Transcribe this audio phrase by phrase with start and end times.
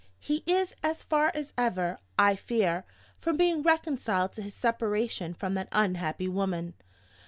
[0.19, 2.85] He is as far as ever, I fear,
[3.19, 6.73] from being reconciled to his separation from that unhappy woman.